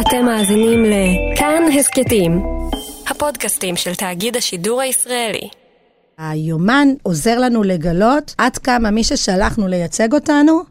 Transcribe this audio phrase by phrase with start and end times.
[0.00, 2.42] אתם מאזינים לכאן הסכתים,
[3.10, 5.48] הפודקאסטים של תאגיד השידור הישראלי.
[6.18, 10.62] היומן עוזר לנו לגלות עד כמה מי ששלחנו לייצג אותנו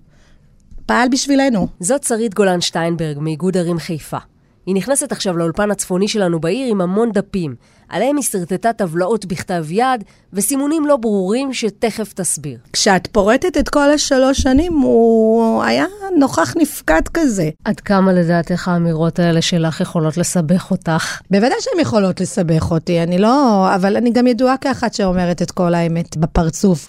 [0.85, 1.67] פעל בשבילנו.
[1.79, 4.17] זאת שרית גולן שטיינברג מאיגוד ערים חיפה.
[4.65, 7.55] היא נכנסת עכשיו לאולפן הצפוני שלנו בעיר עם המון דפים.
[7.89, 10.03] עליהם היא שרטטה טבלאות בכתב יד
[10.33, 12.57] וסימונים לא ברורים שתכף תסביר.
[12.73, 15.85] כשאת פורטת את כל השלוש שנים, הוא היה
[16.17, 17.49] נוכח נפקד כזה.
[17.65, 21.21] עד כמה לדעתך האמירות האלה שלך יכולות לסבך אותך?
[21.31, 23.67] בוודאי שהן יכולות לסבך אותי, אני לא...
[23.75, 26.87] אבל אני גם ידועה כאחת שאומרת את כל האמת בפרצוף.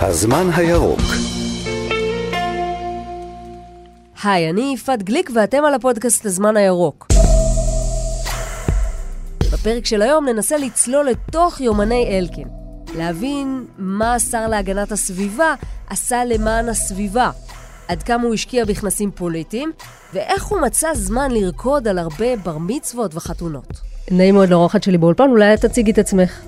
[0.00, 1.35] הזמן הירוק
[4.26, 7.06] היי, אני יפעת גליק ואתם על הפודקאסט הזמן הירוק.
[9.52, 12.48] בפרק של היום ננסה לצלול לתוך יומני אלקין.
[12.96, 15.54] להבין מה השר להגנת הסביבה
[15.90, 17.30] עשה למען הסביבה,
[17.88, 19.72] עד כמה הוא השקיע בכנסים פוליטיים,
[20.14, 23.80] ואיך הוא מצא זמן לרקוד על הרבה בר מצוות וחתונות.
[24.10, 26.40] נעים מאוד לאורחת שלי באולפן, אולי תציגי את עצמך.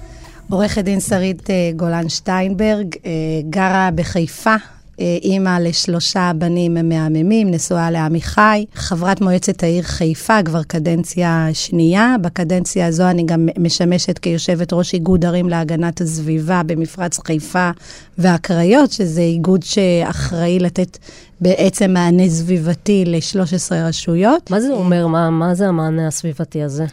[0.50, 3.10] עורכת דין שרית אה, גולן שטיינברג, אה,
[3.50, 4.54] גרה בחיפה,
[4.98, 12.16] אימא לשלושה בנים מהממים, נשואה לעמיחי, חברת מועצת העיר חיפה כבר קדנציה שנייה.
[12.22, 17.70] בקדנציה הזו אני גם משמשת כיושבת ראש איגוד ערים להגנת הסביבה במפרץ חיפה
[18.18, 20.98] והקריות, שזה איגוד שאחראי לתת
[21.40, 24.50] בעצם מענה סביבתי ל-13 רשויות.
[24.50, 25.06] מה זה אומר?
[25.06, 26.84] מה, מה זה המענה הסביבתי הזה?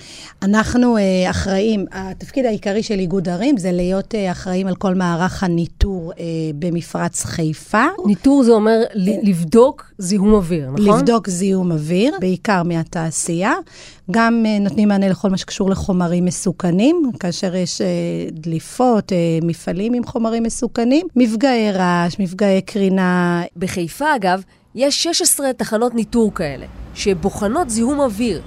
[0.43, 5.43] אנחנו uh, אחראים, התפקיד העיקרי של איגוד ערים זה להיות uh, אחראים על כל מערך
[5.43, 6.17] הניטור uh,
[6.59, 7.85] במפרץ חיפה.
[8.05, 10.99] ניטור זה אומר לבדוק זיהום אוויר, נכון?
[10.99, 13.53] לבדוק זיהום אוויר, בעיקר מהתעשייה.
[14.11, 17.83] גם uh, נותנים מענה לכל מה שקשור לחומרים מסוכנים, כאשר יש uh,
[18.31, 23.43] דליפות, uh, מפעלים עם חומרים מסוכנים, מפגעי רעש, מפגעי קרינה.
[23.57, 24.41] בחיפה, אגב,
[24.75, 28.41] יש 16 תחנות ניטור כאלה, שבוחנות זיהום אוויר.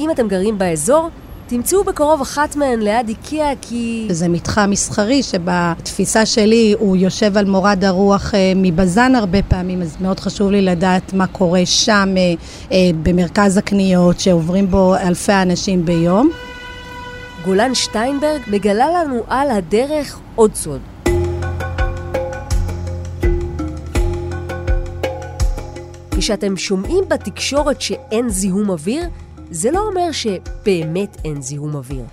[0.00, 1.08] אם אתם גרים באזור,
[1.50, 4.08] תמצאו בקרוב אחת מהן ליד איקאה כי...
[4.10, 9.96] זה מתחם מסחרי שבתפיסה שלי הוא יושב על מורד הרוח אה, מבזן הרבה פעמים, אז
[10.00, 12.34] מאוד חשוב לי לדעת מה קורה שם אה,
[12.72, 16.30] אה, במרכז הקניות שעוברים בו אלפי אנשים ביום.
[17.44, 20.80] גולן שטיינברג מגלה לנו על הדרך עוד סוד.
[26.18, 29.08] כשאתם שומעים בתקשורת שאין זיהום אוויר,
[29.50, 32.04] זה לא אומר שבאמת אין זיהום אוויר.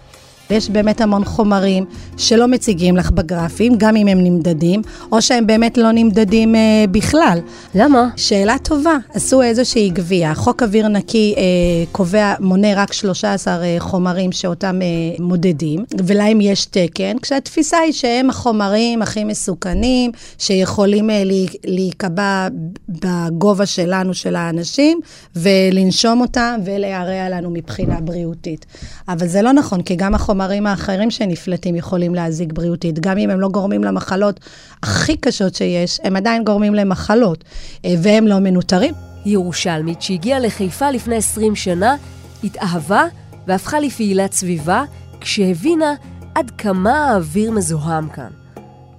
[0.50, 1.86] יש באמת המון חומרים
[2.18, 4.82] שלא מציגים לך בגרפים, גם אם הם נמדדים,
[5.12, 7.40] או שהם באמת לא נמדדים אה, בכלל.
[7.76, 8.10] למה?
[8.16, 8.98] שאלה טובה.
[9.14, 10.36] עשו איזושהי גבייה.
[10.36, 11.44] חוק אוויר נקי אה,
[11.92, 14.88] קובע, מונה רק 13 אה, חומרים שאותם אה,
[15.24, 21.24] מודדים, ולהם יש תקן, כשהתפיסה היא שהם החומרים הכי מסוכנים, שיכולים אה,
[21.66, 22.48] להיקבע
[22.90, 25.00] בגובה שלנו, של האנשים,
[25.36, 28.66] ולנשום אותם ולהרע לנו מבחינה בריאותית.
[29.08, 30.37] אבל זה לא נכון, כי גם החומרים...
[30.42, 33.00] החומרים האחרים שנפלטים יכולים להזיק בריאותית.
[33.00, 34.40] גם אם הם לא גורמים למחלות
[34.84, 37.44] הכי קשות שיש, הם עדיין גורמים למחלות,
[37.86, 38.94] אה, והם לא מנוטרים.
[39.26, 41.96] ירושלמית שהגיעה לחיפה לפני 20 שנה,
[42.44, 43.06] התאהבה
[43.48, 44.84] והפכה לפעילת סביבה,
[45.22, 45.94] כשהבינה
[46.36, 48.30] עד כמה האוויר מזוהם כאן.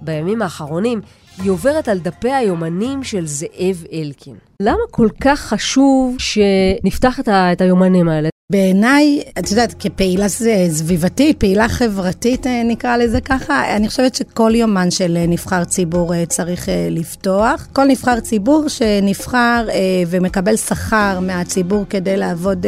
[0.01, 1.01] בימים האחרונים
[1.41, 4.35] היא עוברת על דפי היומנים של זאב אלקין.
[4.61, 8.29] למה כל כך חשוב שנפתח את היומנים האלה?
[8.51, 10.25] בעיניי, את יודעת, כפעילה
[10.69, 16.13] סביבתית, פעילה חברתית, אה, נקרא לזה ככה, אני חושבת שכל יומן של אה, נבחר ציבור
[16.13, 17.67] אה, צריך לפתוח.
[17.73, 19.67] כל נבחר ציבור שנבחר
[20.07, 22.65] ומקבל שכר מהציבור כדי לעבוד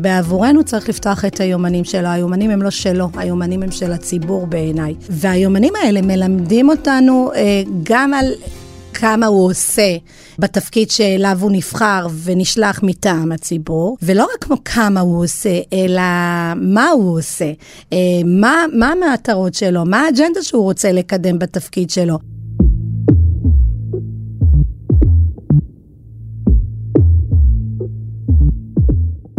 [0.00, 2.08] בעבורנו, צריך לפתוח את היומנים שלו.
[2.08, 4.94] היומנים הם לא שלו, היומנים הם של הציבור בעיניי.
[5.10, 7.30] והיומנים האלה מלמדים אותנו
[7.82, 8.32] גם על...
[8.94, 9.96] כמה הוא עושה
[10.38, 16.02] בתפקיד שאליו הוא נבחר ונשלח מטעם הציבור, ולא רק כמה הוא עושה, אלא
[16.56, 17.52] מה הוא עושה,
[17.92, 22.18] אה, מה, מה המטרות שלו, מה האג'נדה שהוא רוצה לקדם בתפקיד שלו.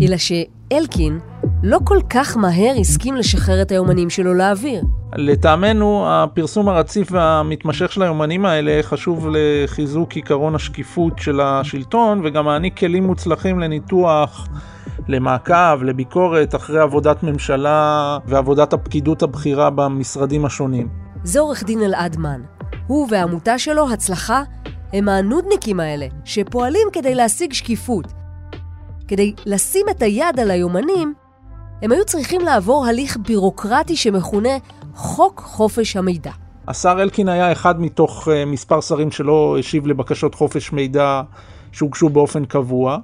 [0.01, 1.19] אלא שאלקין
[1.63, 4.83] לא כל כך מהר הסכים לשחרר את היומנים שלו לאוויר.
[5.17, 12.77] לטעמנו, הפרסום הרציף והמתמשך של היומנים האלה חשוב לחיזוק עיקרון השקיפות של השלטון וגם מעניק
[12.77, 14.47] כלים מוצלחים לניתוח,
[15.07, 20.89] למעקב, לביקורת אחרי עבודת ממשלה ועבודת הפקידות הבכירה במשרדים השונים.
[21.23, 22.41] זה עורך דין אלעד מן.
[22.88, 24.44] הוא והעמותה שלו, הצלחה,
[24.94, 28.06] הם הנודניקים האלה, שפועלים כדי להשיג שקיפות.
[29.07, 31.13] כדי לשים את היד על היומנים,
[31.81, 34.50] הם היו צריכים לעבור הליך בירוקרטי שמכונה
[34.95, 36.31] חוק חופש המידע.
[36.68, 41.21] השר אלקין היה אחד מתוך uh, מספר שרים שלא השיב לבקשות חופש מידע
[41.71, 42.97] שהוגשו באופן קבוע.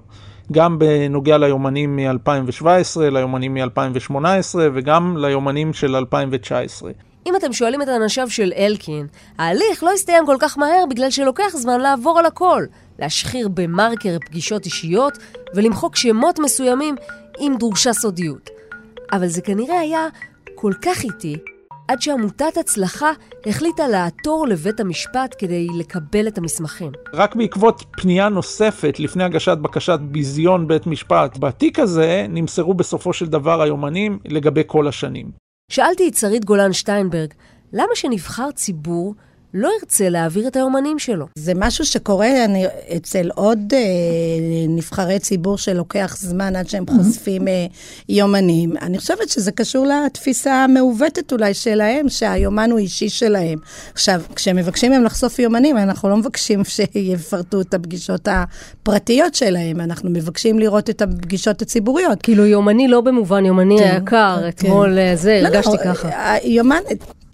[0.51, 6.91] גם בנוגע ליומנים מ-2017, ליומנים מ-2018 וגם ליומנים של 2019.
[7.27, 11.49] אם אתם שואלים את אנשיו של אלקין, ההליך לא הסתיים כל כך מהר בגלל שלוקח
[11.53, 12.63] זמן לעבור על הכל,
[12.99, 15.17] להשחיר במרקר פגישות אישיות
[15.55, 16.95] ולמחוק שמות מסוימים
[17.39, 18.49] אם דרושה סודיות.
[19.11, 20.07] אבל זה כנראה היה
[20.55, 21.37] כל כך איטי,
[21.91, 23.11] עד שעמותת הצלחה
[23.45, 26.91] החליטה לעתור לבית המשפט כדי לקבל את המסמכים.
[27.13, 33.25] רק בעקבות פנייה נוספת לפני הגשת בקשת ביזיון בית משפט בתיק הזה, נמסרו בסופו של
[33.25, 35.31] דבר היומנים לגבי כל השנים.
[35.71, 37.33] שאלתי את שרית גולן שטיינברג,
[37.73, 39.15] למה שנבחר ציבור
[39.53, 41.25] לא ירצה להעביר את היומנים שלו.
[41.35, 42.65] זה משהו שקורה אני,
[42.97, 43.79] אצל עוד אה,
[44.69, 47.65] נבחרי ציבור שלוקח זמן עד שהם חושפים אה,
[48.09, 48.77] יומנים.
[48.81, 53.59] אני חושבת שזה קשור לתפיסה המעוותת אולי שלהם, שהיומן הוא אישי שלהם.
[53.93, 60.59] עכשיו, כשמבקשים מהם לחשוף יומנים, אנחנו לא מבקשים שיפרטו את הפגישות הפרטיות שלהם, אנחנו מבקשים
[60.59, 62.21] לראות את הפגישות הציבוריות.
[62.21, 64.47] כאילו יומני לא במובן יומני כן, היקר, כן.
[64.47, 66.35] אתמול אה, זה, לא, לא הרגשתי לא, ככה.
[66.43, 66.81] יומן...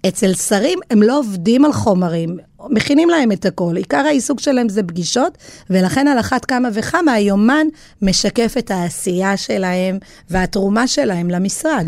[0.06, 2.36] אצל שרים הם לא עובדים על חומרים,
[2.70, 3.76] מכינים להם את הכל.
[3.76, 5.38] עיקר העיסוק שלהם זה פגישות,
[5.70, 7.66] ולכן על אחת כמה וכמה היומן
[8.02, 9.98] משקף את העשייה שלהם
[10.30, 11.86] והתרומה שלהם למשרד.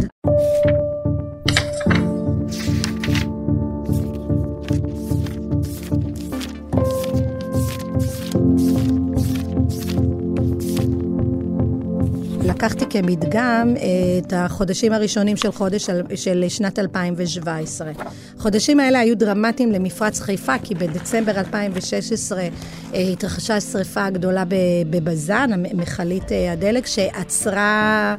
[12.60, 13.82] לקחתי כמדגם אה,
[14.18, 17.90] את החודשים הראשונים של חודש של שנת 2017.
[18.38, 22.48] החודשים האלה היו דרמטיים למפרץ חיפה, כי בדצמבר 2016 אה,
[23.12, 24.44] התרחשה שריפה גדולה
[24.90, 28.16] בבז"ן, מכלית אה, הדלק, שעצרה...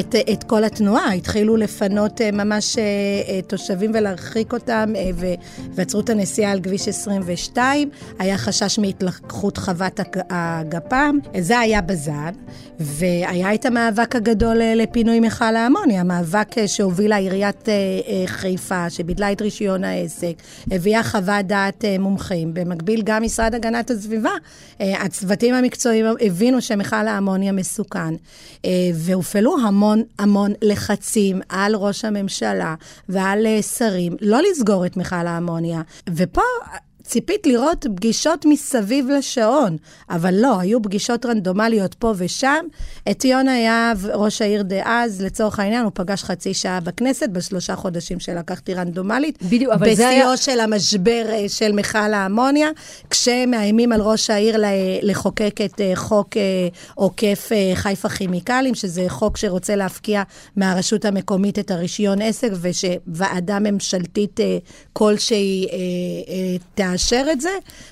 [0.00, 2.82] את, את כל התנועה, התחילו לפנות אה, ממש אה,
[3.28, 4.92] אה, תושבים ולהרחיק אותם,
[5.74, 10.00] ועצרו את הנסיעה על כביש 22, היה חשש מהתלקחות חוות
[10.30, 12.32] הגפ"ם, זה היה בז"ן,
[12.80, 17.68] והיה את המאבק הגדול לפינוי מכל האמוניה, המאבק שהובילה עיריית
[18.26, 20.34] חיפה, שביטלה את רישיון העסק,
[20.70, 22.54] הביאה חוות דעת מומחים.
[22.54, 24.30] במקביל, גם משרד הגנת הסביבה,
[24.80, 28.14] הצוותים המקצועיים הבינו שמכל האמוניה מסוכן,
[28.94, 29.77] והופעלו המון...
[29.78, 32.74] המון המון לחצים על ראש הממשלה
[33.08, 35.82] ועל אה, שרים לא לסגור את מכל האמוניה.
[36.16, 36.42] ופה
[37.08, 39.76] ציפית לראות פגישות מסביב לשעון,
[40.10, 42.64] אבל לא, היו פגישות רנדומליות פה ושם.
[43.10, 48.20] את יונה יהב, ראש העיר דאז, לצורך העניין, הוא פגש חצי שעה בכנסת בשלושה חודשים
[48.20, 49.42] שלקחתי רנדומלית.
[49.42, 50.32] בדיוק, אבל זה היה...
[50.32, 52.68] בשיאו של המשבר אה, של מכל האמוניה,
[53.10, 54.56] כשמאיימים על ראש העיר
[55.02, 60.22] לחוקק את אה, חוק אה, עוקף חיפה כימיקלים, שזה חוק שרוצה להפקיע
[60.56, 64.40] מהרשות המקומית את הרישיון עסק, ושוועדה ממשלתית
[64.92, 65.66] כלשהי
[66.74, 66.97] תאשר.
[66.98, 67.50] לאשר את זה,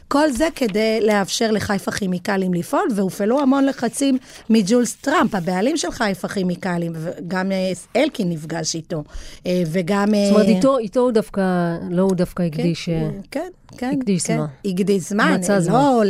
[0.09, 4.19] כל זה כדי לאפשר לחיפה כימיקלים לפעול, והופעלו המון לחצים
[4.51, 9.05] מג'ולס טראמפ, הבעלים של חיפה כימיקלים, וגם אה, אלקין נפגש איתו,
[9.47, 10.09] אה, וגם...
[10.09, 11.43] זאת אומרת, אה, איתו, איתו הוא דווקא,
[11.91, 12.89] לא הוא דווקא כן, הקדיש...
[13.31, 13.99] כן, כן.
[14.01, 14.47] הקדיש כן, זמן.
[14.73, 16.03] הקדיש זמן, לא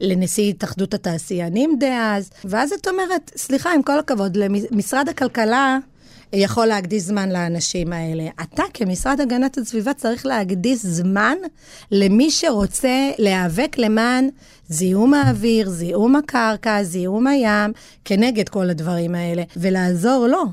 [0.00, 2.30] לנשיא התאחדות התעשיינים דאז.
[2.44, 4.36] ואז את אומרת, סליחה, עם כל הכבוד,
[4.70, 5.78] למשרד הכלכלה...
[6.36, 8.24] יכול להקדיש זמן לאנשים האלה.
[8.42, 11.36] אתה כמשרד הגנת הסביבה צריך להקדיש זמן
[11.90, 14.28] למי שרוצה להיאבק למען
[14.68, 17.72] זיהום האוויר, זיהום הקרקע, זיהום הים,
[18.04, 20.44] כנגד כל הדברים האלה, ולעזור לו.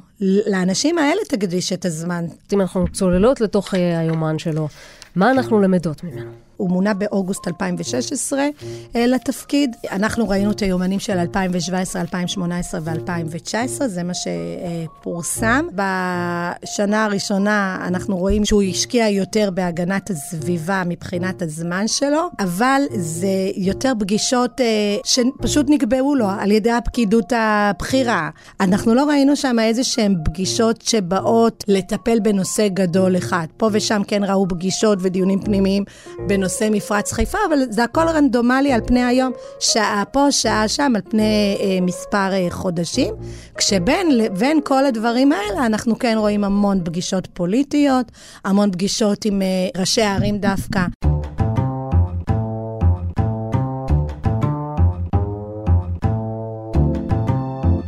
[0.48, 2.25] לאנשים האלה תקדיש את הזמן.
[2.53, 4.67] אם אנחנו צוללות לתוך אה, היומן שלו,
[5.15, 6.31] מה אנחנו למדות ממנו?
[6.63, 8.48] הוא מונה באוגוסט 2016
[8.96, 9.75] אה, לתפקיד.
[9.91, 15.67] אנחנו ראינו את היומנים של 2017, 2018 ו-2019, זה מה שפורסם.
[15.75, 23.93] בשנה הראשונה אנחנו רואים שהוא השקיע יותר בהגנת הסביבה מבחינת הזמן שלו, אבל זה יותר
[24.00, 24.65] פגישות אה,
[25.05, 28.29] שפשוט נקבעו לו על ידי הפקידות הבכירה.
[28.60, 33.46] אנחנו לא ראינו שם איזה שהן פגישות שבאות לטפל בנושא גדול אחד.
[33.58, 35.84] פה ושם כן ראו פגישות ודיונים פנימיים
[36.27, 36.52] בנושא...
[36.53, 41.01] בנושא מפרץ חיפה, אבל זה הכל רנדומלי על פני היום, שעה פה, שעה שם, על
[41.10, 43.13] פני אה, מספר אה, חודשים.
[43.57, 48.12] כשבין לבין כל הדברים האלה, אנחנו כן רואים המון פגישות פוליטיות,
[48.45, 49.48] המון פגישות עם אה,
[49.81, 50.81] ראשי הערים דווקא.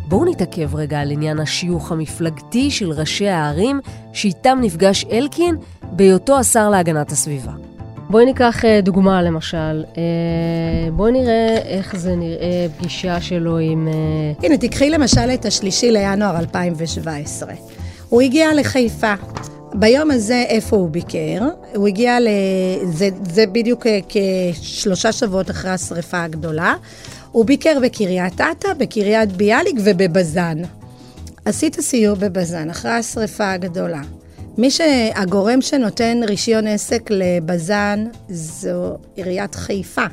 [0.08, 3.80] בואו נתעכב רגע על עניין השיוך המפלגתי של ראשי הערים
[4.14, 5.56] שאיתם נפגש אלקין
[5.92, 7.75] בהיותו השר להגנת הסביבה.
[8.10, 9.84] בואי ניקח אה, דוגמה למשל.
[9.98, 13.88] אה, בואי נראה איך זה נראה פגישה שלו עם...
[13.88, 13.94] אה,
[14.44, 17.54] הנה, תקחי למשל את השלישי לינואר 2017.
[18.10, 19.14] הוא הגיע לחיפה.
[19.74, 21.42] ביום הזה, איפה הוא ביקר?
[21.76, 22.28] הוא הגיע ל...
[22.84, 26.76] זה, זה בדיוק כשלושה שבועות אחרי השריפה הגדולה.
[27.32, 30.58] הוא ביקר בקריית אתא, בקריית ביאליק ובבזן.
[31.46, 34.02] עשית סיור בבזן אחרי השרפה הגדולה.
[34.58, 40.06] מי שהגורם שנותן רישיון עסק לבזן זו עיריית חיפה.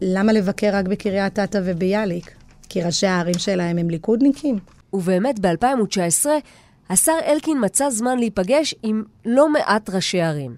[0.00, 2.34] למה לבקר רק בקריית אתא וביאליק?
[2.68, 4.58] כי ראשי הערים שלהם הם ליכודניקים?
[4.92, 6.26] ובאמת, ב-2019,
[6.90, 10.54] השר אלקין מצא זמן להיפגש עם לא מעט ראשי ערים.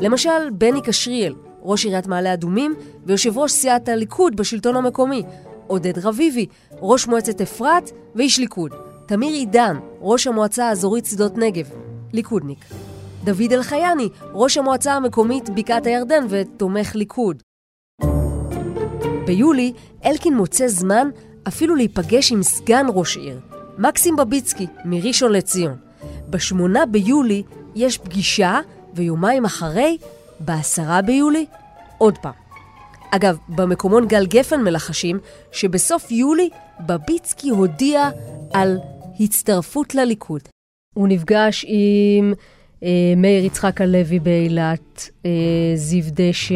[0.00, 2.74] למשל, בני קשריאל, ראש עיריית מעלה אדומים
[3.06, 5.22] ויושב ראש סיעת הליכוד בשלטון המקומי,
[5.70, 6.46] עודד רביבי,
[6.80, 8.72] ראש מועצת אפרת ואיש ליכוד,
[9.06, 11.70] תמיר עידן, ראש המועצה האזורית שדות נגב,
[12.12, 12.64] ליכודניק,
[13.24, 17.42] דוד אלחייני, ראש המועצה המקומית בקעת הירדן ותומך ליכוד.
[19.26, 19.72] ביולי,
[20.04, 21.08] אלקין מוצא זמן
[21.48, 23.40] אפילו להיפגש עם סגן ראש עיר,
[23.78, 25.76] מקסים בביצקי, מראשון לציון.
[26.30, 27.42] בשמונה ביולי
[27.74, 28.60] יש פגישה,
[28.94, 29.98] ויומיים אחרי,
[30.40, 31.46] בעשרה ביולי,
[31.98, 32.39] עוד פעם.
[33.10, 35.18] אגב, במקומון גל גפן מלחשים
[35.52, 36.48] שבסוף יולי
[36.86, 38.08] בביצקי הודיע
[38.52, 38.78] על
[39.20, 40.40] הצטרפות לליכוד.
[40.94, 42.32] הוא נפגש עם
[42.82, 45.30] אה, מאיר יצחק הלוי באילת, אה,
[45.74, 46.54] זיו דשא,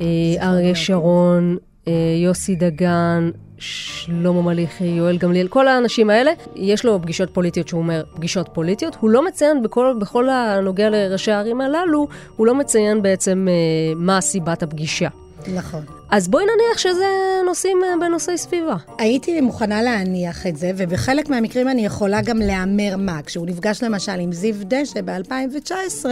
[0.00, 0.06] אה,
[0.40, 1.56] אריה שרון,
[1.88, 7.80] אה, יוסי דגן, שלמה מליחי, יואל גמליאל, כל האנשים האלה, יש לו פגישות פוליטיות שהוא
[7.80, 8.96] אומר, פגישות פוליטיות.
[9.00, 14.20] הוא לא מציין בכל, בכל הנוגע לראשי הערים הללו, הוא לא מציין בעצם אה, מה
[14.20, 15.08] סיבת הפגישה.
[15.46, 15.84] נכון.
[16.10, 17.06] אז בואי נניח שזה
[17.46, 18.76] נושאים אה, בנושאי סביבה.
[18.98, 23.22] הייתי מוכנה להניח את זה, ובחלק מהמקרים אני יכולה גם להמר מה.
[23.22, 26.06] כשהוא נפגש למשל עם זיו דשא ב-2019,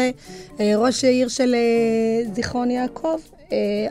[0.60, 3.18] אה, ראש העיר של אה, זיכרון יעקב,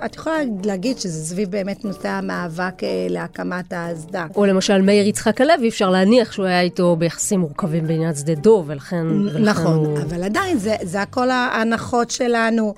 [0.05, 4.25] את יכולה להגיד שזה סביב באמת נושא המאבק להקמת האסדה.
[4.35, 8.65] או למשל מאיר יצחק הלוי, אפשר להניח שהוא היה איתו ביחסים מורכבים בעניין שדה דוב,
[8.67, 9.07] ולכן...
[9.39, 9.97] נכון, הוא...
[9.97, 12.73] אבל עדיין זה, זה הכל ההנחות שלנו.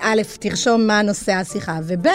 [0.00, 2.06] א', תרשום מה נושא השיחה, וב',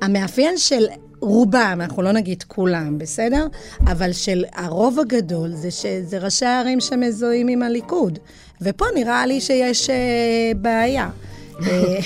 [0.00, 0.86] המאפיין של
[1.20, 3.46] רובם, אנחנו לא נגיד כולם, בסדר?
[3.80, 8.18] אבל של הרוב הגדול זה שזה ראשי הערים שמזוהים עם הליכוד.
[8.60, 9.92] ופה נראה לי שיש uh,
[10.56, 11.08] בעיה.
[11.66, 11.98] אה,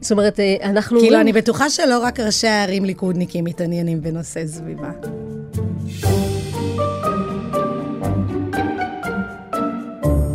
[0.00, 1.00] זאת אומרת, אה, אנחנו...
[1.00, 4.90] כאילו, אני בטוחה שלא רק ראשי הערים ליכודניקים מתעניינים בנושא סביבה.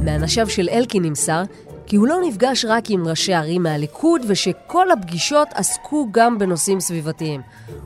[0.05, 1.43] מאנשיו של אלקין נמסר
[1.87, 7.41] כי הוא לא נפגש רק עם ראשי ערים מהליכוד, ושכל הפגישות עסקו גם בנושאים סביבתיים.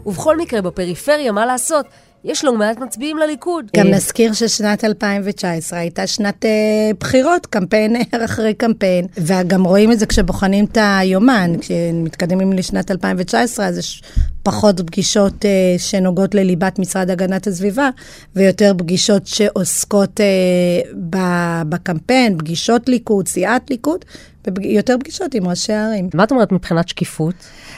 [0.06, 1.86] ובכל מקרה, בפריפריה, מה לעשות?
[2.24, 3.66] יש לא מעט מצביעים לליכוד.
[3.78, 10.06] גם נזכיר ששנת 2019 הייתה שנת אה, בחירות, קמפיין אחרי קמפיין, וגם רואים את זה
[10.06, 14.04] כשבוחנים את היומן, כשמתקדמים לשנת 2019, אז יש
[14.44, 17.90] פחות פגישות אה, שנוגעות לליבת משרד הגנת הסביבה,
[18.36, 24.06] ויותר פגישות שעוסקות אה, בקמפיין, פגישות ליכוד, סיעת ליכוד,
[24.58, 26.10] ויותר פגישות עם ראשי הערים.
[26.14, 27.36] מה את אומרת מבחינת שקיפות?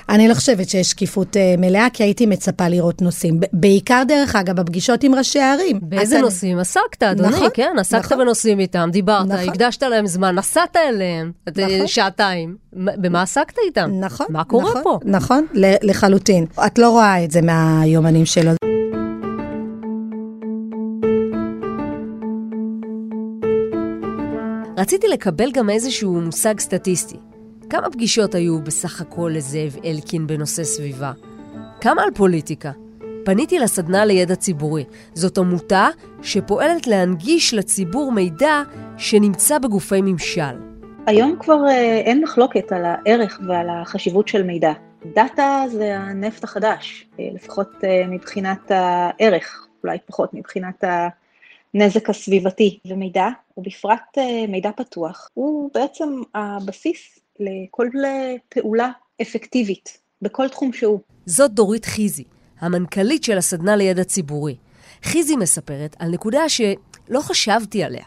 [0.09, 3.39] אני לא חושבת שיש שקיפות uh, מלאה, כי הייתי מצפה לראות נושאים.
[3.53, 5.79] בעיקר, דרך אגב, בפגישות עם ראשי הערים.
[5.81, 6.21] באיזה.
[6.21, 7.29] נושאים עסקת, אדוני?
[7.29, 8.17] נכון, כן, עסקת נכון.
[8.17, 9.49] בנושאים איתם, דיברת, נכון.
[9.49, 11.87] הקדשת להם זמן, נסעת אליהם, נכון.
[11.87, 12.55] שעתיים.
[12.73, 13.89] במה עסקת איתם?
[13.99, 14.27] נכון.
[14.29, 14.99] מה קורה נכון, פה?
[15.05, 15.45] נכון,
[15.83, 16.45] לחלוטין.
[16.67, 18.51] את לא רואה את זה מהיומנים שלו.
[24.77, 27.32] רציתי לקבל גם איזשהו מושג סטטיסטי.
[27.73, 31.11] כמה פגישות היו בסך הכל לזאב אלקין בנושא סביבה?
[31.81, 32.71] כמה על פוליטיקה?
[33.25, 34.83] פניתי לסדנה לידע ציבורי.
[35.13, 35.87] זאת עמותה
[36.21, 38.61] שפועלת להנגיש לציבור מידע
[38.97, 40.55] שנמצא בגופי ממשל.
[41.05, 44.73] היום כבר אה, אין מחלוקת על הערך ועל החשיבות של מידע.
[45.13, 50.83] דאטה זה הנפט החדש, אה, לפחות אה, מבחינת הערך, אולי פחות מבחינת
[51.73, 52.79] הנזק הסביבתי.
[52.85, 53.27] ומידע,
[53.57, 57.87] ובפרט מידע פתוח, הוא בעצם הבסיס לכל
[58.49, 58.89] פעולה
[59.21, 60.99] אפקטיבית, בכל תחום שהוא.
[61.25, 62.23] זאת דורית חיזי,
[62.59, 64.55] המנכ"לית של הסדנה לידע ציבורי.
[65.03, 68.03] חיזי מספרת על נקודה שלא חשבתי עליה.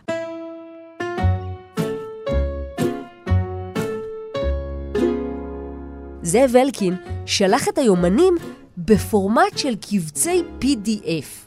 [6.22, 6.94] זאב אלקין
[7.26, 8.34] שלח את היומנים
[8.78, 11.46] בפורמט של קבצי PDF.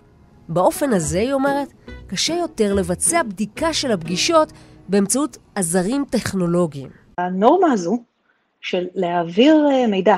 [0.49, 1.73] באופן הזה, היא אומרת,
[2.07, 4.53] קשה יותר לבצע בדיקה של הפגישות
[4.89, 6.98] באמצעות עזרים טכנולוגיים.
[7.25, 7.97] הנורמה הזו
[8.61, 10.17] של להעביר אה, מידע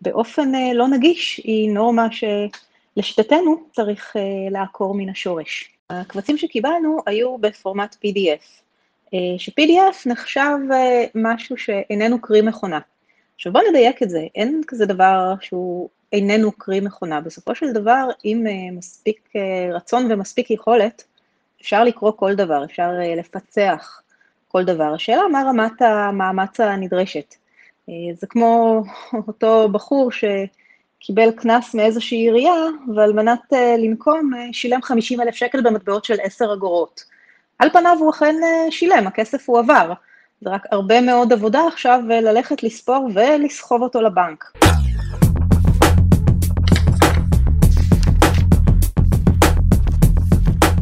[0.00, 2.06] באופן אה, לא נגיש היא נורמה
[2.96, 5.72] שלשיטתנו צריך אה, לעקור מן השורש.
[5.90, 8.62] הקבצים שקיבלנו היו בפורמט PDF,
[9.38, 10.58] ש-PDF נחשב
[11.14, 12.78] משהו שאיננו קרי מכונה.
[13.34, 17.20] עכשיו בואו נדייק את זה, אין כזה דבר שהוא איננו קרי מכונה.
[17.20, 19.32] בסופו של דבר, עם מספיק
[19.72, 21.04] רצון ומספיק יכולת,
[21.60, 24.02] אפשר לקרוא כל דבר, אפשר לפצח
[24.48, 24.94] כל דבר.
[24.94, 27.34] השאלה מה רמת המאמץ הנדרשת.
[28.20, 28.82] זה כמו
[29.28, 32.64] אותו בחור שקיבל קנס מאיזושהי עירייה,
[32.96, 37.04] ועל מנת לנקום שילם 50 אלף שקל במטבעות של 10 אגורות.
[37.58, 38.34] על פניו הוא אכן
[38.70, 39.92] שילם, הכסף הוא עבר.
[40.40, 44.44] זה רק הרבה מאוד עבודה עכשיו ללכת לספור ולסחוב אותו לבנק.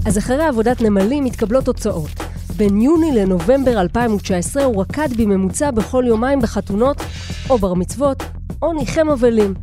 [0.06, 2.33] אז אחרי עבודת נמלים מתקבלות תוצאות.
[2.56, 6.96] בין יוני לנובמבר 2019 הוא רקד בממוצע בכל יומיים בחתונות,
[7.50, 8.22] או בר מצוות,
[8.62, 9.54] או ניחם אבלים.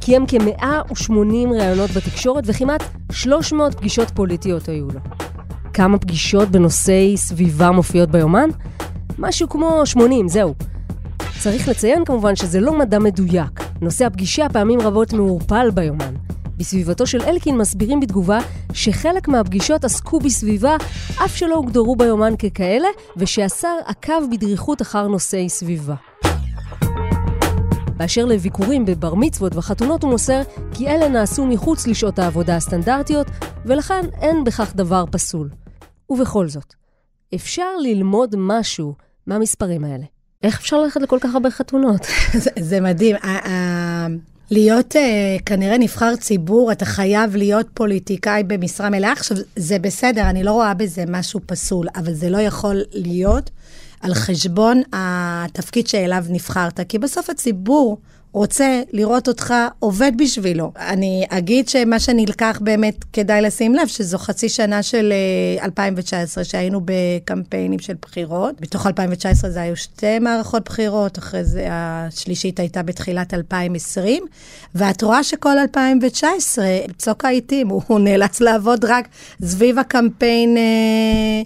[0.00, 1.12] קיים כ-180
[1.54, 5.00] ראיונות בתקשורת וכמעט 300 פגישות פוליטיות היו לו.
[5.72, 8.48] כמה פגישות בנושאי סביבה מופיעות ביומן?
[9.18, 10.54] משהו כמו 80, זהו.
[11.40, 13.60] צריך לציין כמובן שזה לא מדע מדויק.
[13.80, 16.14] נושא הפגישה פעמים רבות מעורפל ביומן.
[16.56, 18.38] בסביבתו של אלקין מסבירים בתגובה
[18.74, 20.76] שחלק מהפגישות עסקו בסביבה
[21.24, 25.94] אף שלא הוגדרו ביומן ככאלה, ושהשר עקב בדריכות אחר נושאי סביבה.
[27.96, 30.42] באשר לביקורים בבר מצוות וחתונות הוא מוסר
[30.74, 33.26] כי אלה נעשו מחוץ לשעות העבודה הסטנדרטיות,
[33.66, 35.50] ולכן אין בכך דבר פסול.
[36.10, 36.74] ובכל זאת,
[37.34, 38.94] אפשר ללמוד משהו
[39.26, 40.04] מהמספרים האלה.
[40.42, 42.06] איך אפשר ללכת לכל כך הרבה חתונות?
[42.32, 43.16] זה, זה מדהים.
[44.50, 49.12] להיות uh, כנראה נבחר ציבור, אתה חייב להיות פוליטיקאי במשרה מלאה.
[49.12, 53.50] עכשיו, זה בסדר, אני לא רואה בזה משהו פסול, אבל זה לא יכול להיות
[54.00, 56.80] על חשבון התפקיד שאליו נבחרת.
[56.88, 57.98] כי בסוף הציבור
[58.34, 60.72] רוצה לראות אותך עובד בשבילו.
[60.78, 65.12] אני אגיד שמה שנלקח באמת כדאי לשים לב, שזו חצי שנה של
[65.62, 68.60] 2019, אה, שהיינו בקמפיינים של בחירות.
[68.60, 74.24] בתוך 2019 זה היו שתי מערכות בחירות, אחרי זה השלישית הייתה בתחילת 2020,
[74.74, 79.08] ואת רואה שכל 2019, בצוק העיתים, הוא, נאלץ לעבוד רק
[79.42, 81.42] סביב הקמפיין אה,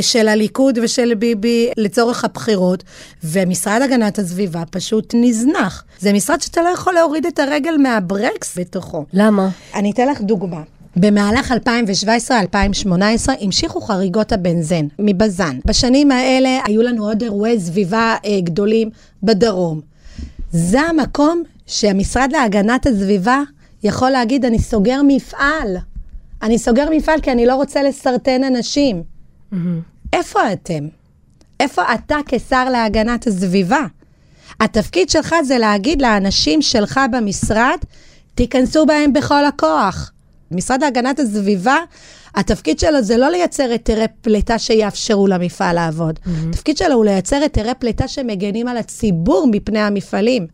[0.00, 2.84] של הליכוד ושל ביבי לצורך הבחירות,
[3.24, 5.84] ומשרד הגנת הסביבה פשוט נזנח.
[5.98, 9.04] זה משרד שאתה לא יכול להוריד את הרגל מהברקס בתוכו.
[9.12, 9.48] למה?
[9.74, 10.62] אני אתן לך דוגמה.
[10.96, 12.92] במהלך 2017-2018
[13.40, 15.58] המשיכו חריגות הבנזן מבז"ן.
[15.64, 18.90] בשנים האלה היו לנו עוד אירועי סביבה אה, גדולים
[19.22, 19.80] בדרום.
[20.52, 23.42] זה המקום שהמשרד להגנת הסביבה
[23.82, 25.76] יכול להגיד, אני סוגר מפעל.
[26.42, 29.02] אני סוגר מפעל כי אני לא רוצה לסרטן אנשים.
[29.52, 29.56] Mm-hmm.
[30.12, 30.88] איפה אתם?
[31.60, 33.86] איפה אתה כשר להגנת הסביבה?
[34.60, 37.78] התפקיד שלך זה להגיד לאנשים שלך במשרד,
[38.34, 40.12] תיכנסו בהם בכל הכוח.
[40.50, 41.76] משרד להגנת הסביבה,
[42.34, 46.18] התפקיד שלו זה לא לייצר היתרי פליטה שיאפשרו למפעל לעבוד.
[46.18, 46.48] Mm-hmm.
[46.48, 50.46] התפקיד שלו הוא לייצר היתרי פליטה שמגנים על הציבור מפני המפעלים.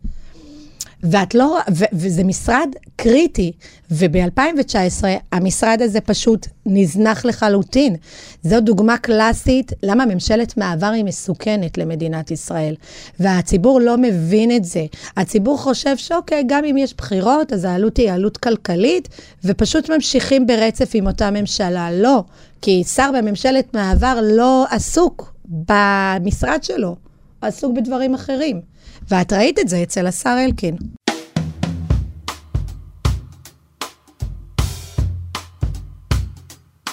[1.03, 3.53] ואת לא, ו, וזה משרד קריטי,
[3.91, 7.97] וב-2019 המשרד הזה פשוט נזנח לחלוטין.
[8.43, 12.75] זו דוגמה קלאסית למה ממשלת מעבר היא מסוכנת למדינת ישראל.
[13.21, 14.87] והציבור לא מבין את זה.
[15.17, 19.09] הציבור חושב שאוקיי, גם אם יש בחירות, אז העלות היא עלות כלכלית,
[19.45, 21.93] ופשוט ממשיכים ברצף עם אותה ממשלה.
[21.93, 22.23] לא,
[22.63, 26.97] כי שר בממשלת מעבר לא עסוק במשרד שלו,
[27.41, 28.76] עסוק בדברים אחרים.
[29.09, 30.77] ואת ראית את זה אצל השר אלקין.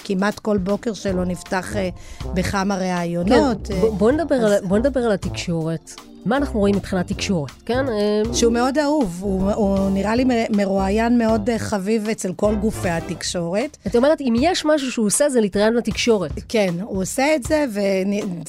[0.04, 3.68] כמעט כל בוקר שלו נפתח uh, בכמה ראיונות.
[3.68, 4.52] כן, בוא, בוא, נדבר אז...
[4.52, 5.92] על, בוא נדבר על התקשורת.
[6.26, 7.86] מה אנחנו רואים מבחינת תקשורת, כן?
[7.90, 12.90] אה, שהוא מאוד אהוב, הוא, הוא נראה לי מרואיין מאוד אה, חביב אצל כל גופי
[12.90, 13.78] התקשורת.
[13.88, 16.32] את אומרת, אם יש משהו שהוא עושה, זה להתראיין לתקשורת.
[16.50, 17.66] כן, הוא עושה את זה,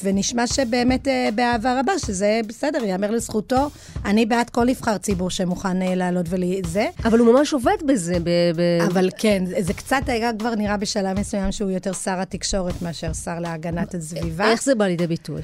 [0.03, 3.69] ונשמע שבאמת אה, באהבה רבה, שזה בסדר, ייאמר לזכותו.
[4.05, 6.87] אני בעד כל נבחר ציבור שמוכן לעלות ולזה.
[7.05, 8.15] אבל הוא ממש עובד בזה.
[8.23, 12.81] ב- ב- אבל כן, זה קצת היה כבר נראה בשלב מסוים שהוא יותר שר התקשורת
[12.81, 14.51] מאשר שר להגנת הסביבה.
[14.51, 15.41] איך זה בא לידי ביטוי?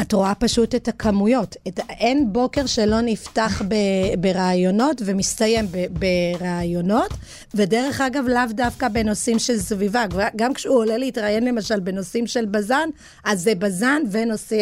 [0.00, 1.41] את רואה פשוט את הכמויות.
[1.68, 3.74] את, אין בוקר שלא נפתח ב,
[4.18, 7.10] ברעיונות ומסתיים ברעיונות,
[7.54, 10.04] ודרך אגב, לאו דווקא בנושאים של סביבה.
[10.36, 12.88] גם כשהוא עולה להתראיין למשל בנושאים של בז"ן,
[13.24, 14.58] אז זה בז"ן ונושאי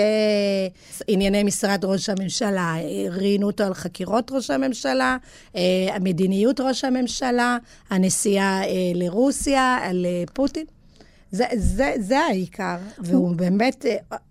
[1.06, 2.74] ענייני משרד ראש הממשלה.
[3.10, 5.16] ראיינו אותו על חקירות ראש הממשלה,
[5.56, 5.60] אה,
[6.00, 7.58] מדיניות ראש הממשלה,
[7.90, 10.64] הנסיעה אה, לרוסיה, על אה, פוטין.
[11.32, 13.84] זה, זה, זה העיקר, והוא באמת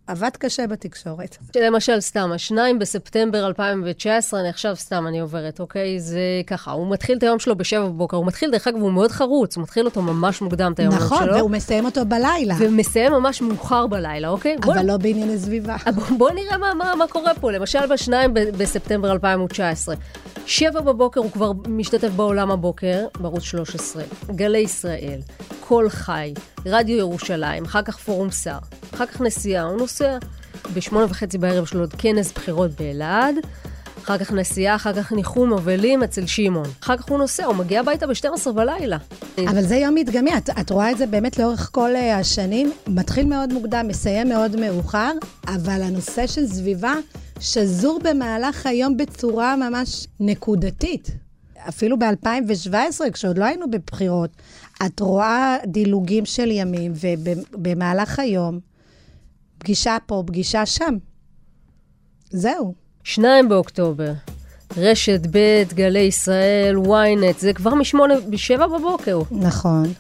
[0.09, 1.37] עבד קשה בתקשורת.
[1.55, 5.99] למשל, סתם, השניים בספטמבר 2019, אני עכשיו סתם, אני עוברת, אוקיי?
[5.99, 9.11] זה ככה, הוא מתחיל את היום שלו בשבע בבוקר, הוא מתחיל, דרך אגב, הוא מאוד
[9.11, 11.27] חרוץ, הוא מתחיל אותו ממש מוקדם, את היום נכון, שלו.
[11.27, 12.55] נכון, והוא מסיים אותו בלילה.
[12.59, 14.55] ומסיים ממש מאוחר בלילה, אוקיי?
[14.55, 15.75] אבל בוא, לא בענייני סביבה.
[15.95, 17.51] בוא, בוא נראה מה, מה, מה קורה פה.
[17.51, 19.95] למשל, בשניים בספטמבר 2019,
[20.45, 24.03] שבע בבוקר הוא כבר משתתף בעולם הבוקר, בערוץ 13,
[24.35, 25.19] גלי ישראל,
[25.59, 26.33] קול חי,
[26.65, 28.57] רדיו ירושלים, אחר כך פורום שר,
[28.93, 29.98] אחר כך נסיעה, הוא נוסע.
[30.73, 33.35] בשמונה וחצי בערב יש לו עוד כנס בחירות באלעד,
[34.03, 36.65] אחר כך נסיעה, אחר כך ניחום אבלים אצל שמעון.
[36.83, 38.97] אחר כך הוא נוסע, הוא מגיע הביתה ב-12 בלילה.
[39.37, 42.71] אבל זה יום מדגמי, את, את רואה את זה באמת לאורך כל uh, השנים.
[42.87, 45.11] מתחיל מאוד מוקדם, מסיים מאוד מאוחר,
[45.47, 46.93] אבל הנושא של סביבה
[47.39, 51.11] שזור במהלך היום בצורה ממש נקודתית.
[51.69, 54.29] אפילו ב-2017, כשעוד לא היינו בבחירות,
[54.85, 58.59] את רואה דילוגים של ימים, ובמהלך היום,
[59.59, 60.95] פגישה פה, פגישה שם.
[62.29, 62.73] זהו.
[63.03, 64.11] שניים באוקטובר.
[64.77, 69.21] רשת ב', גלי ישראל, ynet, זה כבר משמונה, בשבע בבוקר.
[69.31, 69.93] נכון.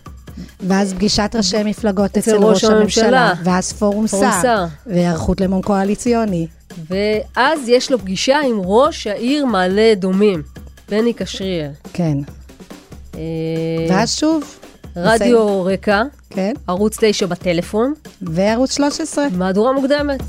[0.59, 6.47] ואז פגישת ראשי מפלגות אצל ראש הממשלה, ואז פורום שר, והיערכות למון קואליציוני.
[6.89, 10.43] ואז יש לו פגישה עם ראש העיר מעלה אדומים,
[10.89, 11.71] בני קשריאל.
[11.93, 12.17] כן.
[13.15, 13.21] אה,
[13.89, 14.58] ואז שוב.
[14.95, 16.53] רדיו רקע, כן.
[16.67, 17.93] ערוץ 9 בטלפון.
[18.21, 19.27] וערוץ 13.
[19.37, 20.19] מהדורה מוקדמת.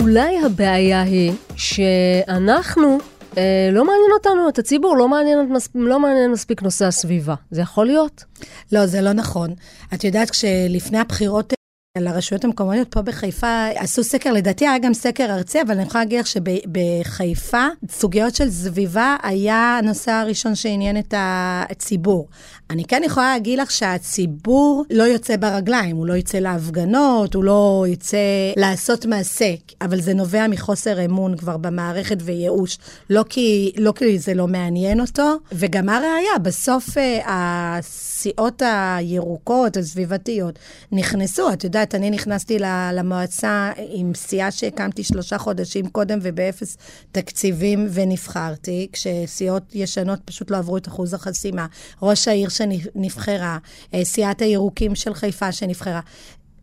[0.00, 2.98] אולי הבעיה היא שאנחנו,
[3.36, 5.38] אה, לא מעניין אותנו, את הציבור, לא מעניין,
[5.74, 7.34] לא מעניין מספיק נושא הסביבה.
[7.50, 8.24] זה יכול להיות?
[8.72, 9.54] לא, זה לא נכון.
[9.94, 11.52] את יודעת, כשלפני הבחירות
[11.98, 16.20] לרשויות המקומיות פה בחיפה עשו סקר, לדעתי היה גם סקר ארצי, אבל אני יכולה להגיד
[16.20, 22.28] לך שבחיפה סוגיות של סביבה היה הנושא הראשון שעניין את הציבור.
[22.72, 27.84] אני כן יכולה להגיד לך שהציבור לא יוצא ברגליים, הוא לא יוצא להפגנות, הוא לא
[27.88, 28.18] יוצא
[28.56, 32.78] לעשות מעשה, אבל זה נובע מחוסר אמון כבר במערכת וייאוש,
[33.10, 40.58] לא כי, לא כי זה לא מעניין אותו, וגם הראיה, בסוף אה, הסיעות הירוקות, הסביבתיות,
[40.92, 42.58] נכנסו, את יודעת, אני נכנסתי
[42.92, 46.76] למועצה עם סיעה שהקמתי שלושה חודשים קודם ובאפס
[47.12, 51.66] תקציבים ונבחרתי, כשסיעות ישנות פשוט לא עברו את אחוז החסימה.
[52.02, 53.58] ראש העיר שנבחרה,
[53.94, 56.00] אה, סיעת הירוקים של חיפה שנבחרה.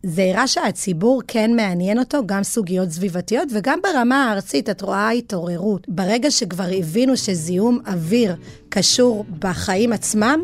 [0.02, 5.88] זה הראה שהציבור כן מעניין אותו, גם סוגיות סביבתיות וגם ברמה הארצית, את רואה התעוררות.
[5.88, 8.36] ברגע שכבר הבינו שזיהום אוויר
[8.68, 10.40] קשור בחיים עצמם,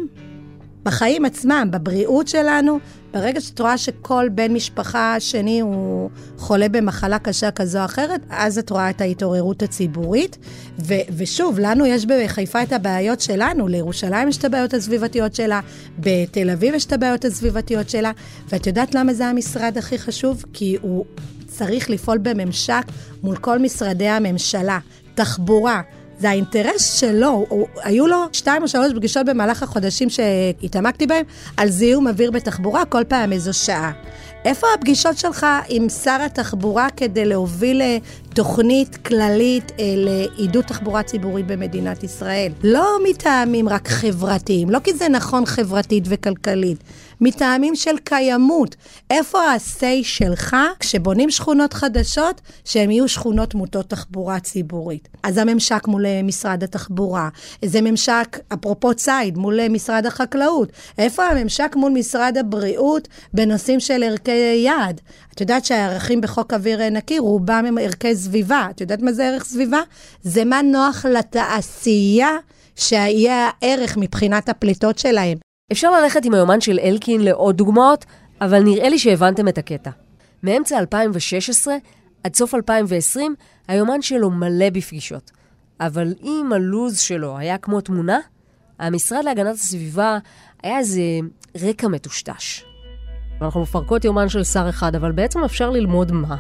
[0.83, 2.79] בחיים עצמם, בבריאות שלנו,
[3.17, 8.59] ברגע שאת רואה שכל בן משפחה שני הוא חולה במחלה קשה כזו או אחרת, אז
[8.59, 10.39] את רואה את ההתעוררות הציבורית.
[10.79, 15.61] ו- ושוב, לנו יש בחיפה את הבעיות שלנו, לירושלים יש את הבעיות הסביבתיות שלה,
[15.99, 18.13] בתל אביב יש את הבעיות הסביבתיות שלה,
[18.49, 20.45] ואת יודעת למה זה המשרד הכי חשוב?
[20.53, 21.05] כי הוא
[21.47, 22.85] צריך לפעול בממשק
[23.23, 24.79] מול כל משרדי הממשלה.
[25.15, 25.83] תחבורה,
[26.19, 31.25] זה האינטרס שלו, הוא, היו לו שתיים או שלוש פגישות במהלך החודשים שהתעמקתי בהם
[31.57, 33.93] על זיהום אוויר בתחבורה, כל פעם איזו שעה.
[34.45, 37.99] איפה הפגישות שלך עם שר התחבורה כדי להוביל אה,
[38.35, 42.53] תוכנית כללית אה, לעידוד תחבורה ציבורית במדינת ישראל?
[42.65, 46.79] לא מטעמים רק חברתיים, לא כי זה נכון חברתית וכלכלית,
[47.21, 48.77] מטעמים של קיימות.
[49.11, 55.09] איפה ה-say שלך כשבונים שכונות חדשות, שהן יהיו שכונות מוטות תחבורה ציבורית?
[55.23, 57.29] אז הממשק מול אה, משרד התחבורה,
[57.65, 60.73] זה ממשק, אפרופו ציד, מול אה, משרד החקלאות.
[60.99, 65.01] איפה הממשק מול משרד הבריאות בנושאים של ערכי יעד?
[65.35, 68.67] את יודעת שהערכים בחוק אוויר אה, נקי, רובם הם ערכי סביבה.
[68.71, 69.81] את יודעת מה זה ערך סביבה?
[70.23, 72.37] זה מה נוח לתעשייה.
[72.79, 75.46] שיהיה הערך מבחינת הפליטות שלהם.
[75.73, 78.05] אפשר ללכת עם היומן של אלקין לעוד דוגמאות,
[78.41, 79.91] אבל נראה לי שהבנתם את הקטע.
[80.43, 81.77] מאמצע 2016
[82.25, 83.35] עד סוף 2020,
[83.69, 85.31] היומן שלו מלא בפגישות.
[85.81, 88.19] אבל אם הלו"ז שלו היה כמו תמונה,
[88.79, 90.19] המשרד להגנת הסביבה
[90.63, 91.01] היה איזה
[91.63, 92.65] רקע מטושטש.
[93.43, 96.37] אנחנו מפרקות יומן של שר אחד, אבל בעצם אפשר ללמוד מה?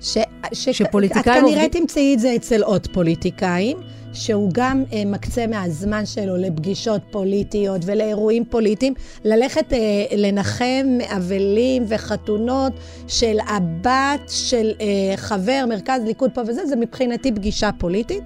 [0.00, 0.18] ש...
[0.52, 0.68] ש...
[0.68, 1.44] שפוליטיקאים...
[1.44, 3.76] את כנראה תמצאי את זה אצל עוד פוליטיקאים.
[4.14, 9.78] שהוא גם אה, מקצה מהזמן שלו לפגישות פוליטיות ולאירועים פוליטיים, ללכת אה,
[10.16, 12.72] לנחם אבלים וחתונות
[13.08, 18.24] של הבת של אה, חבר מרכז ליכוד פה וזה, זה מבחינתי פגישה פוליטית.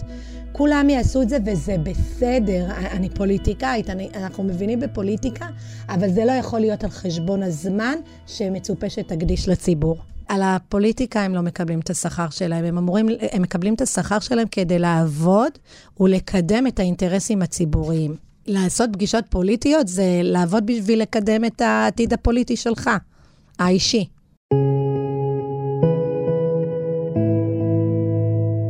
[0.52, 2.66] כולם יעשו את זה וזה בסדר.
[2.90, 5.46] אני פוליטיקאית, אני, אנחנו מבינים בפוליטיקה,
[5.88, 7.94] אבל זה לא יכול להיות על חשבון הזמן
[8.26, 9.96] שמצופה שתקדיש לציבור.
[10.28, 14.48] על הפוליטיקה הם לא מקבלים את השכר שלהם, הם אמורים, הם מקבלים את השכר שלהם
[14.50, 15.52] כדי לעבוד
[16.00, 18.16] ולקדם את האינטרסים הציבוריים.
[18.46, 22.90] לעשות פגישות פוליטיות זה לעבוד בשביל לקדם את העתיד הפוליטי שלך,
[23.58, 24.08] האישי.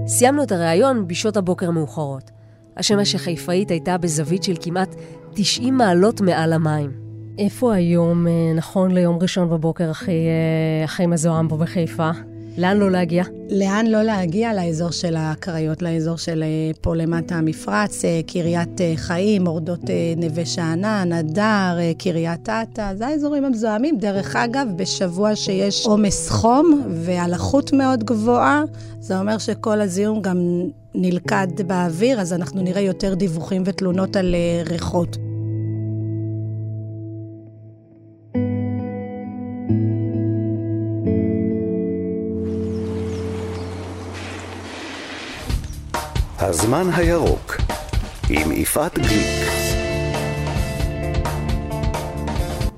[0.07, 2.31] סיימנו את הריאיון בשעות הבוקר מאוחרות.
[2.77, 4.95] השמש החיפאית הייתה בזווית של כמעט
[5.35, 7.08] 90 מעלות מעל המים.
[7.39, 12.11] איפה היום, אה, נכון ליום ראשון בבוקר, הכי, אה, הכי מזוהם פה בחיפה?
[12.59, 13.25] לאן לא להגיע?
[13.51, 14.55] לאן לא להגיע?
[14.55, 19.81] לאזור של הקריות, לאזור של אה, פה למטה המפרץ, אה, קריית אה, חיים, מורדות
[20.17, 23.99] נווה שאנן, הדר, קריית אתא, זה האזורים המזוהמים.
[23.99, 28.63] דרך אגב, בשבוע שיש עומס חום והלחות מאוד גבוהה,
[29.01, 30.39] זה אומר שכל הזיהום גם
[30.95, 34.35] נלכד באוויר, אז אנחנו נראה יותר דיווחים ותלונות על
[34.71, 35.28] ריחות.
[46.49, 47.57] הזמן הירוק
[48.31, 49.49] עם יפעת גליק.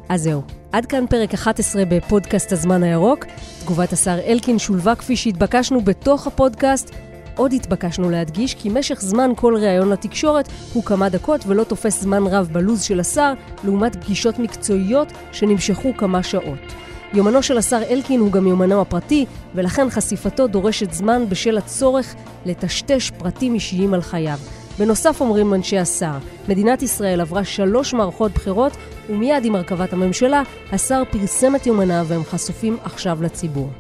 [0.09, 3.25] אז זהו, עד כאן פרק 11 בפודקאסט הזמן הירוק.
[3.61, 6.95] תגובת השר אלקין שולבה כפי שהתבקשנו בתוך הפודקאסט.
[7.37, 12.27] עוד התבקשנו להדגיש כי משך זמן כל ראיון לתקשורת הוא כמה דקות ולא תופס זמן
[12.27, 13.33] רב בלוז של השר,
[13.65, 16.75] לעומת פגישות מקצועיות שנמשכו כמה שעות.
[17.15, 22.15] יומנו של השר אלקין הוא גם יומנו הפרטי, ולכן חשיפתו דורשת זמן בשל הצורך
[22.47, 24.39] לטשטש פרטים אישיים על חייו.
[24.79, 26.19] בנוסף אומרים אנשי השר,
[26.49, 28.73] מדינת ישראל עברה שלוש מערכות בחירות,
[29.09, 30.43] ומיד עם הרכבת הממשלה,
[30.73, 33.71] השר פרסם את יומניו והם חשופים עכשיו לציבור.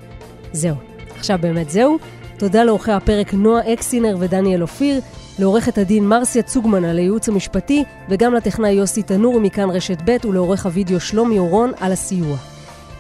[0.53, 0.75] זהו.
[1.19, 1.99] עכשיו באמת זהו.
[2.38, 5.01] תודה לעורכי הפרק נועה אקסינר ודניאל אופיר,
[5.38, 10.66] לעורכת הדין מרסיה צוגמן על הייעוץ המשפטי, וגם לטכנאי יוסי תנור מכאן רשת ב' ולעורך
[10.66, 12.37] הוידאו שלומי אורון על הסיוע.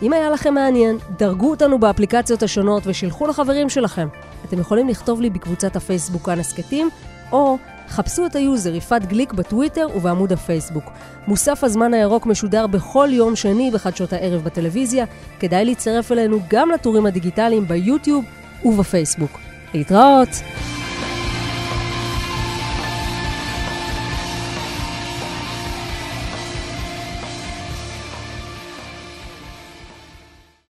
[0.02, 4.08] אם היה לכם מעניין, דרגו אותנו באפליקציות השונות ושילחו לחברים שלכם.
[4.44, 6.88] אתם יכולים לכתוב לי בקבוצת הפייסבוק כאן הסכתים,
[7.32, 7.58] או
[7.88, 10.84] חפשו את ה user יפעת גליק בטוויטר ובעמוד הפייסבוק.
[11.26, 15.04] מוסף הזמן הירוק משודר בכל יום שני בחדשות הערב בטלוויזיה.
[15.40, 18.24] כדאי להצטרף אלינו גם לטורים הדיגיטליים ביוטיוב
[18.64, 19.38] ובפייסבוק.
[19.74, 20.28] להתראות!